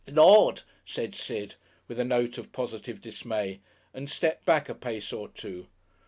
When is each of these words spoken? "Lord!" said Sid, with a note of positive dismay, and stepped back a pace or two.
"Lord!" 0.07 0.63
said 0.83 1.13
Sid, 1.13 1.53
with 1.87 1.99
a 1.99 2.03
note 2.03 2.39
of 2.39 2.51
positive 2.51 3.01
dismay, 3.01 3.59
and 3.93 4.09
stepped 4.09 4.45
back 4.45 4.67
a 4.67 4.73
pace 4.73 5.13
or 5.13 5.27
two. 5.27 5.67